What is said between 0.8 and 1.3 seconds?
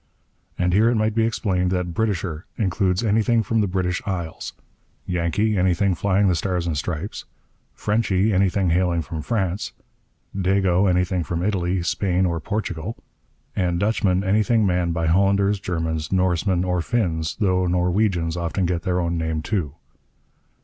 it might be